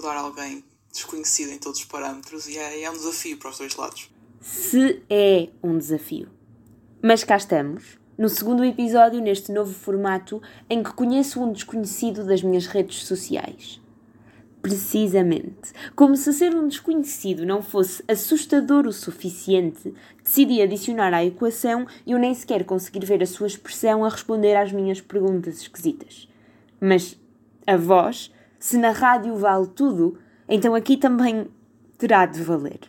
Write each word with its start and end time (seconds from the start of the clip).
abordar 0.00 0.16
alguém 0.16 0.64
desconhecido 0.90 1.52
em 1.52 1.58
todos 1.58 1.80
os 1.80 1.84
parâmetros 1.84 2.48
e 2.48 2.58
é, 2.58 2.82
é 2.82 2.90
um 2.90 2.94
desafio 2.94 3.36
para 3.36 3.50
os 3.50 3.58
dois 3.58 3.76
lados. 3.76 4.10
Se 4.40 5.02
é 5.08 5.48
um 5.62 5.76
desafio. 5.76 6.28
Mas 7.02 7.22
cá 7.22 7.36
estamos, 7.36 7.98
no 8.16 8.28
segundo 8.28 8.64
episódio 8.64 9.20
neste 9.20 9.52
novo 9.52 9.72
formato 9.72 10.42
em 10.68 10.82
que 10.82 10.92
conheço 10.92 11.42
um 11.42 11.52
desconhecido 11.52 12.26
das 12.26 12.42
minhas 12.42 12.66
redes 12.66 13.04
sociais. 13.04 13.80
Precisamente, 14.62 15.72
como 15.94 16.16
se 16.16 16.32
ser 16.32 16.54
um 16.54 16.68
desconhecido 16.68 17.46
não 17.46 17.62
fosse 17.62 18.02
assustador 18.08 18.86
o 18.86 18.92
suficiente, 18.92 19.94
decidi 20.22 20.60
adicionar 20.60 21.14
à 21.14 21.24
equação 21.24 21.86
e 22.06 22.12
eu 22.12 22.18
nem 22.18 22.34
sequer 22.34 22.64
conseguir 22.64 23.04
ver 23.06 23.22
a 23.22 23.26
sua 23.26 23.46
expressão 23.46 24.04
a 24.04 24.08
responder 24.08 24.56
às 24.56 24.72
minhas 24.72 25.00
perguntas 25.00 25.62
esquisitas. 25.62 26.28
Mas 26.78 27.18
a 27.66 27.76
voz, 27.76 28.30
se 28.60 28.76
na 28.76 28.90
rádio 28.90 29.34
vale 29.36 29.66
tudo, 29.68 30.18
então 30.46 30.74
aqui 30.74 30.98
também 30.98 31.48
terá 31.96 32.26
de 32.26 32.42
valer. 32.42 32.80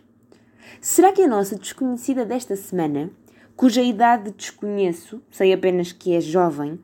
Será 0.80 1.12
que 1.12 1.22
a 1.22 1.28
nossa 1.28 1.56
desconhecida 1.56 2.26
desta 2.26 2.54
semana, 2.56 3.10
cuja 3.56 3.82
idade 3.82 4.30
desconheço, 4.32 5.22
sei 5.30 5.52
apenas 5.52 5.90
que 5.90 6.14
é 6.14 6.20
jovem, 6.20 6.78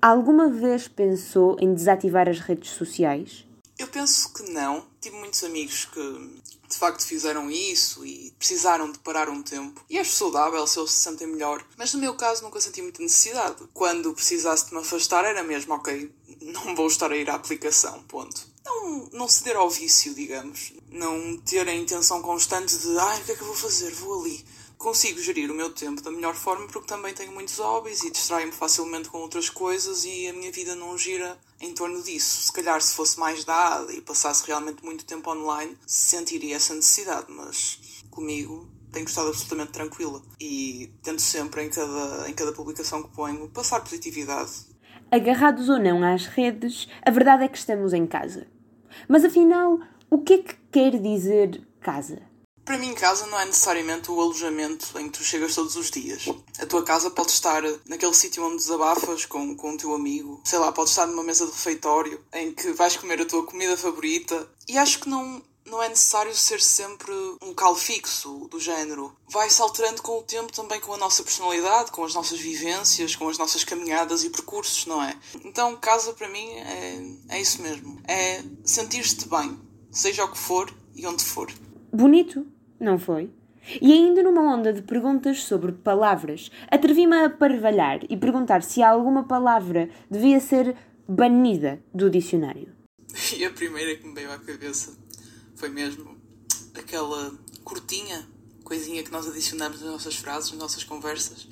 alguma 0.00 0.48
vez 0.48 0.86
pensou 0.86 1.56
em 1.58 1.72
desativar 1.72 2.28
as 2.28 2.38
redes 2.38 2.70
sociais? 2.70 3.46
Eu 3.78 3.88
penso 3.88 4.32
que 4.32 4.42
não. 4.52 4.84
Tive 5.00 5.16
muitos 5.16 5.42
amigos 5.42 5.86
que 5.86 6.42
de 6.68 6.76
facto 6.76 7.06
fizeram 7.06 7.50
isso 7.50 8.04
e 8.04 8.32
precisaram 8.38 8.90
de 8.90 8.98
parar 8.98 9.28
um 9.28 9.42
tempo. 9.42 9.84
E 9.88 9.98
acho 9.98 10.12
saudável 10.12 10.66
se 10.66 10.78
eles 10.78 10.90
se 10.90 11.00
sentem 11.02 11.26
melhor. 11.26 11.64
Mas 11.76 11.92
no 11.94 12.00
meu 12.00 12.14
caso 12.14 12.42
nunca 12.42 12.60
senti 12.60 12.82
muita 12.82 13.02
necessidade. 13.02 13.68
Quando 13.72 14.14
precisasse 14.14 14.66
de 14.66 14.74
me 14.74 14.80
afastar 14.80 15.24
era 15.24 15.42
mesmo, 15.42 15.74
ok, 15.74 16.12
não 16.52 16.74
vou 16.74 16.86
estar 16.86 17.10
a 17.10 17.16
ir 17.16 17.28
à 17.30 17.34
aplicação, 17.34 18.02
ponto. 18.04 18.46
Não, 18.64 19.08
não 19.12 19.28
ceder 19.28 19.56
ao 19.56 19.70
vício, 19.70 20.14
digamos. 20.14 20.72
Não 20.90 21.36
ter 21.38 21.68
a 21.68 21.74
intenção 21.74 22.20
constante 22.22 22.76
de, 22.76 22.98
ai, 22.98 23.20
o 23.20 23.24
que 23.24 23.32
é 23.32 23.34
que 23.34 23.42
eu 23.42 23.46
vou 23.46 23.56
fazer? 23.56 23.92
Vou 23.92 24.20
ali 24.20 24.44
consigo 24.76 25.18
gerir 25.18 25.50
o 25.50 25.54
meu 25.54 25.70
tempo 25.70 26.02
da 26.02 26.10
melhor 26.10 26.34
forma 26.34 26.66
porque 26.66 26.86
também 26.86 27.14
tenho 27.14 27.32
muitos 27.32 27.56
hobbies 27.56 28.02
e 28.02 28.10
distraio-me 28.10 28.52
facilmente 28.52 29.08
com 29.08 29.18
outras 29.18 29.48
coisas 29.48 30.04
e 30.04 30.28
a 30.28 30.32
minha 30.34 30.52
vida 30.52 30.74
não 30.74 30.98
gira 30.98 31.38
em 31.58 31.72
torno 31.72 32.02
disso. 32.02 32.42
Se 32.42 32.52
calhar 32.52 32.80
se 32.82 32.94
fosse 32.94 33.18
mais 33.18 33.44
dada 33.44 33.90
e 33.92 34.02
passasse 34.02 34.46
realmente 34.46 34.84
muito 34.84 35.06
tempo 35.06 35.30
online, 35.30 35.78
sentiria 35.86 36.56
essa 36.56 36.74
necessidade, 36.74 37.26
mas 37.30 37.78
comigo 38.10 38.68
tenho 38.92 39.06
estado 39.06 39.28
absolutamente 39.28 39.72
tranquila 39.72 40.22
e 40.38 40.92
tento 41.02 41.22
sempre 41.22 41.64
em 41.64 41.70
cada, 41.70 42.28
em 42.28 42.34
cada 42.34 42.52
publicação 42.52 43.02
que 43.02 43.08
ponho 43.08 43.48
passar 43.48 43.80
positividade. 43.80 44.52
Agarrados 45.14 45.68
ou 45.68 45.78
não 45.78 46.02
às 46.02 46.26
redes, 46.26 46.88
a 47.00 47.08
verdade 47.08 47.44
é 47.44 47.48
que 47.48 47.56
estamos 47.56 47.92
em 47.92 48.04
casa. 48.04 48.48
Mas 49.06 49.24
afinal, 49.24 49.78
o 50.10 50.18
que 50.18 50.34
é 50.34 50.38
que 50.38 50.56
quer 50.72 50.98
dizer 50.98 51.64
casa? 51.80 52.20
Para 52.64 52.78
mim, 52.78 52.92
casa 52.94 53.24
não 53.28 53.38
é 53.38 53.44
necessariamente 53.44 54.10
o 54.10 54.20
alojamento 54.20 54.98
em 54.98 55.08
que 55.08 55.16
tu 55.16 55.22
chegas 55.22 55.54
todos 55.54 55.76
os 55.76 55.88
dias. 55.88 56.24
A 56.58 56.66
tua 56.66 56.82
casa 56.82 57.12
pode 57.12 57.30
estar 57.30 57.62
naquele 57.86 58.12
sítio 58.12 58.44
onde 58.44 58.56
desabafas 58.56 59.24
com, 59.24 59.54
com 59.54 59.74
o 59.74 59.76
teu 59.76 59.94
amigo. 59.94 60.40
Sei 60.42 60.58
lá, 60.58 60.72
pode 60.72 60.90
estar 60.90 61.06
numa 61.06 61.22
mesa 61.22 61.46
de 61.46 61.52
refeitório 61.52 62.20
em 62.32 62.52
que 62.52 62.72
vais 62.72 62.96
comer 62.96 63.20
a 63.20 63.24
tua 63.24 63.46
comida 63.46 63.76
favorita. 63.76 64.48
E 64.68 64.76
acho 64.76 64.98
que 64.98 65.08
não, 65.08 65.40
não 65.66 65.82
é 65.82 65.88
necessário 65.88 66.34
ser 66.34 66.60
sempre 66.60 67.12
um 67.42 67.48
local 67.48 67.74
fixo 67.74 68.46
do 68.50 68.60
género. 68.60 69.16
Vai-se 69.28 69.60
alterando 69.60 70.02
com 70.02 70.18
o 70.18 70.22
tempo 70.22 70.52
também 70.52 70.80
com 70.80 70.92
a 70.92 70.98
nossa 70.98 71.22
personalidade, 71.22 71.90
com 71.90 72.04
as 72.04 72.14
nossas 72.14 72.38
vivências, 72.38 73.16
com 73.16 73.28
as 73.28 73.38
nossas 73.38 73.64
caminhadas 73.64 74.24
e 74.24 74.30
percursos, 74.30 74.86
não 74.86 75.02
é? 75.02 75.14
Então, 75.44 75.76
casa 75.76 76.12
para 76.12 76.28
mim 76.28 76.50
é, 76.50 77.02
é 77.30 77.40
isso 77.40 77.62
mesmo. 77.62 78.00
É 78.06 78.42
sentir-te 78.64 79.28
bem, 79.28 79.58
seja 79.90 80.24
o 80.24 80.30
que 80.30 80.38
for 80.38 80.72
e 80.94 81.06
onde 81.06 81.24
for. 81.24 81.50
Bonito, 81.92 82.46
não 82.78 82.98
foi? 82.98 83.30
E 83.80 83.92
ainda 83.92 84.22
numa 84.22 84.42
onda 84.42 84.72
de 84.72 84.82
perguntas 84.82 85.42
sobre 85.42 85.72
palavras, 85.72 86.50
atrevi-me 86.70 87.16
a 87.16 87.30
parvalhar 87.30 88.00
e 88.10 88.16
perguntar 88.16 88.62
se 88.62 88.82
alguma 88.82 89.24
palavra 89.24 89.88
devia 90.10 90.38
ser 90.38 90.76
banida 91.08 91.82
do 91.92 92.10
dicionário. 92.10 92.72
E 93.38 93.44
a 93.44 93.50
primeira 93.50 93.96
que 93.96 94.06
me 94.06 94.14
veio 94.14 94.32
à 94.32 94.38
cabeça 94.38 94.92
foi 95.56 95.68
mesmo 95.68 96.16
aquela 96.74 97.36
curtinha 97.62 98.28
coisinha 98.64 99.02
que 99.02 99.12
nós 99.12 99.28
adicionamos 99.28 99.80
nas 99.80 99.90
nossas 99.90 100.16
frases, 100.16 100.50
nas 100.50 100.58
nossas 100.58 100.82
conversas, 100.82 101.46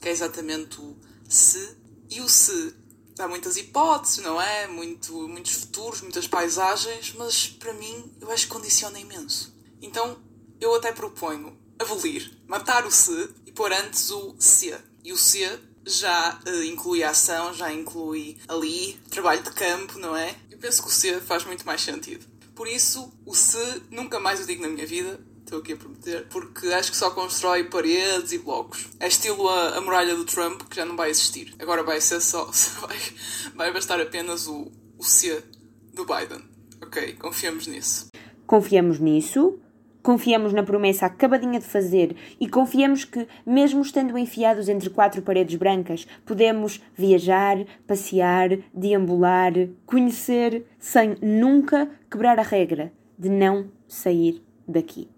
que 0.00 0.08
é 0.08 0.12
exatamente 0.12 0.80
o 0.80 0.96
se 1.28 1.76
e 2.08 2.20
o 2.20 2.28
se. 2.28 2.74
Há 3.18 3.28
muitas 3.28 3.56
hipóteses, 3.56 4.18
não 4.24 4.40
é? 4.40 4.66
Muito, 4.66 5.28
muitos 5.28 5.52
futuros, 5.52 6.00
muitas 6.00 6.26
paisagens, 6.26 7.12
mas 7.18 7.48
para 7.48 7.74
mim 7.74 8.10
eu 8.20 8.30
acho 8.30 8.46
que 8.46 8.52
condiciona 8.52 8.98
imenso. 8.98 9.54
Então 9.82 10.16
eu 10.58 10.74
até 10.74 10.92
proponho 10.92 11.56
abolir, 11.78 12.38
matar 12.46 12.86
o 12.86 12.90
se 12.90 13.28
e 13.44 13.52
pôr 13.52 13.72
antes 13.72 14.10
o 14.10 14.34
se. 14.38 14.74
E 15.04 15.12
o 15.12 15.16
se 15.16 15.46
já 15.84 16.40
uh, 16.46 16.62
inclui 16.62 17.02
a 17.02 17.10
ação, 17.10 17.52
já 17.52 17.72
inclui 17.72 18.38
ali 18.48 18.94
trabalho 19.10 19.42
de 19.42 19.50
campo, 19.50 19.98
não 19.98 20.16
é? 20.16 20.34
Eu 20.50 20.56
penso 20.58 20.80
que 20.80 20.88
o 20.88 20.92
se 20.92 21.20
faz 21.20 21.44
muito 21.44 21.66
mais 21.66 21.82
sentido. 21.82 22.24
Por 22.54 22.68
isso, 22.68 23.12
o 23.24 23.34
se 23.34 23.82
nunca 23.90 24.20
mais 24.20 24.40
o 24.40 24.46
digo 24.46 24.62
na 24.62 24.68
minha 24.68 24.86
vida, 24.86 25.18
estou 25.40 25.60
aqui 25.60 25.72
a 25.72 25.76
prometer, 25.76 26.26
porque 26.28 26.66
acho 26.68 26.90
que 26.90 26.96
só 26.96 27.10
constrói 27.10 27.64
paredes 27.64 28.32
e 28.32 28.38
blocos. 28.38 28.88
É 28.98 29.06
estilo 29.06 29.48
a, 29.48 29.76
a 29.76 29.80
muralha 29.80 30.14
do 30.14 30.24
Trump, 30.24 30.62
que 30.62 30.76
já 30.76 30.84
não 30.84 30.96
vai 30.96 31.10
existir. 31.10 31.54
Agora 31.58 31.82
vai 31.82 32.00
ser 32.00 32.20
só. 32.20 32.50
Vai, 32.80 32.98
vai 33.54 33.72
bastar 33.72 34.00
apenas 34.00 34.46
o, 34.46 34.70
o 34.98 35.04
se 35.04 35.42
do 35.92 36.04
Biden. 36.04 36.42
Ok, 36.82 37.14
confiamos 37.14 37.66
nisso. 37.66 38.08
Confiamos 38.46 38.98
nisso 38.98 39.60
Confiamos 40.02 40.52
na 40.52 40.64
promessa 40.64 41.06
acabadinha 41.06 41.60
de 41.60 41.66
fazer 41.66 42.16
e 42.40 42.48
confiamos 42.48 43.04
que, 43.04 43.26
mesmo 43.46 43.80
estando 43.82 44.18
enfiados 44.18 44.68
entre 44.68 44.90
quatro 44.90 45.22
paredes 45.22 45.54
brancas, 45.54 46.06
podemos 46.26 46.82
viajar, 46.96 47.64
passear, 47.86 48.58
deambular, 48.74 49.52
conhecer, 49.86 50.66
sem 50.78 51.16
nunca 51.22 51.88
quebrar 52.10 52.38
a 52.40 52.42
regra 52.42 52.92
de 53.16 53.28
não 53.28 53.70
sair 53.86 54.42
daqui. 54.66 55.08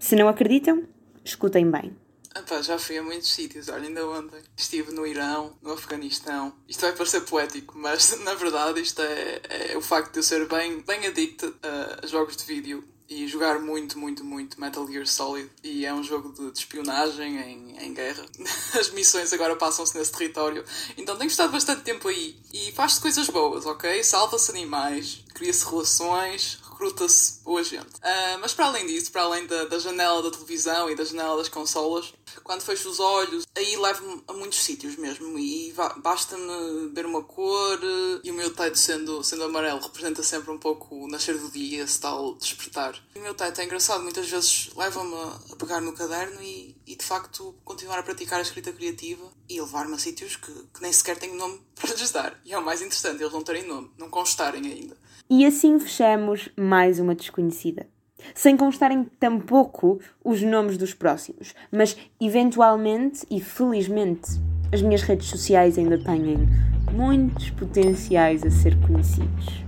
Se 0.00 0.16
não 0.16 0.26
acreditam, 0.26 0.82
escutem 1.24 1.70
bem. 1.70 1.96
Epá, 2.34 2.62
já 2.62 2.78
fui 2.78 2.96
a 2.96 3.02
muitos 3.02 3.32
sítios, 3.32 3.68
olha, 3.68 3.86
ainda 3.86 4.08
ontem 4.08 4.40
estive 4.56 4.90
no 4.90 5.06
Irão, 5.06 5.56
no 5.62 5.72
Afeganistão. 5.74 6.54
Isto 6.66 6.80
vai 6.80 6.92
parecer 6.92 7.20
poético, 7.20 7.78
mas 7.78 8.18
na 8.24 8.34
verdade 8.34 8.80
isto 8.80 9.00
é, 9.02 9.40
é 9.72 9.76
o 9.76 9.82
facto 9.82 10.12
de 10.12 10.18
eu 10.18 10.22
ser 10.22 10.48
bem, 10.48 10.80
bem 10.80 11.06
adicto 11.06 11.54
a 11.62 12.06
jogos 12.06 12.36
de 12.36 12.44
vídeo 12.44 12.91
e 13.12 13.28
jogar 13.28 13.60
muito, 13.60 13.98
muito, 13.98 14.24
muito 14.24 14.58
Metal 14.58 14.86
Gear 14.86 15.06
Solid. 15.06 15.50
E 15.62 15.84
é 15.84 15.92
um 15.92 16.02
jogo 16.02 16.32
de, 16.32 16.50
de 16.50 16.58
espionagem 16.58 17.36
em, 17.36 17.84
em 17.84 17.92
guerra. 17.92 18.24
As 18.78 18.90
missões 18.90 19.32
agora 19.32 19.54
passam-se 19.54 19.96
nesse 19.96 20.12
território. 20.12 20.64
Então 20.96 21.16
tenho 21.16 21.28
estado 21.28 21.52
bastante 21.52 21.82
tempo 21.82 22.08
aí. 22.08 22.36
E 22.52 22.72
faz-se 22.72 23.00
coisas 23.00 23.28
boas, 23.28 23.66
ok? 23.66 24.02
Salva-se 24.02 24.50
animais, 24.50 25.24
cria-se 25.34 25.64
relações, 25.66 26.58
recruta-se 26.82 27.40
boa 27.44 27.62
gente. 27.62 27.94
Uh, 27.96 28.38
mas 28.40 28.52
para 28.52 28.66
além 28.66 28.86
disso, 28.86 29.12
para 29.12 29.22
além 29.22 29.46
da, 29.46 29.64
da, 29.64 29.78
janela 29.78 30.22
da 30.22 30.30
televisão 30.30 30.90
e 30.90 30.96
da 30.96 31.04
janela 31.04 31.36
das 31.36 31.48
consolas, 31.48 32.12
quando 32.42 32.62
fecho 32.62 32.88
os 32.88 32.98
olhos, 32.98 33.46
aí 33.54 33.76
levo-me 33.76 34.22
a 34.26 34.32
muitos 34.32 34.60
sítios 34.60 34.96
mesmo. 34.96 35.38
E 35.38 35.72
basta-me 35.98 36.88
ver 36.92 37.06
uma 37.06 37.22
cor 37.22 37.78
e 38.22 38.30
o 38.30 38.34
meu 38.34 38.52
teto 38.52 38.76
sendo, 38.76 39.22
sendo 39.22 39.44
amarelo 39.44 39.80
representa 39.80 40.22
sempre 40.22 40.50
um 40.50 40.58
pouco 40.58 40.94
o 40.94 41.08
nascer 41.08 41.38
do 41.38 41.50
dia, 41.50 41.84
esse 41.84 42.00
tal 42.00 42.34
despertar. 42.34 43.00
E 43.14 43.18
o 43.18 43.22
meu 43.22 43.34
teto 43.34 43.60
é 43.60 43.64
engraçado, 43.64 44.02
muitas 44.02 44.28
vezes 44.28 44.70
leva-me 44.74 45.14
a 45.52 45.56
pegar 45.56 45.80
no 45.80 45.92
caderno 45.92 46.42
e, 46.42 46.76
e 46.86 46.96
de 46.96 47.04
facto 47.04 47.54
continuar 47.64 47.98
a 47.98 48.02
praticar 48.02 48.38
a 48.38 48.42
escrita 48.42 48.72
criativa 48.72 49.30
e 49.48 49.60
levar-me 49.60 49.94
a 49.94 49.98
sítios 49.98 50.36
que, 50.36 50.52
que 50.52 50.82
nem 50.82 50.92
sequer 50.92 51.16
tenho 51.16 51.36
nome 51.36 51.60
para 51.76 51.94
lhes 51.94 52.10
dar. 52.10 52.40
E 52.44 52.52
é 52.52 52.58
o 52.58 52.64
mais 52.64 52.80
interessante, 52.80 53.22
eles 53.22 53.32
não 53.32 53.42
terem 53.42 53.66
nome, 53.66 53.90
não 53.96 54.10
constarem 54.10 54.66
ainda. 54.66 54.96
E 55.28 55.46
assim 55.46 55.78
fechamos 55.78 56.48
mais 56.56 56.98
uma 56.98 57.14
desconhecida. 57.14 57.86
Sem 58.34 58.56
constarem 58.56 59.04
tampouco 59.18 60.00
os 60.24 60.42
nomes 60.42 60.76
dos 60.76 60.94
próximos, 60.94 61.54
mas 61.70 61.96
eventualmente 62.20 63.26
e 63.30 63.40
felizmente 63.40 64.40
as 64.72 64.80
minhas 64.80 65.02
redes 65.02 65.28
sociais 65.28 65.76
ainda 65.76 65.98
têm 65.98 66.48
muitos 66.92 67.50
potenciais 67.50 68.42
a 68.44 68.50
ser 68.50 68.78
conhecidos. 68.80 69.62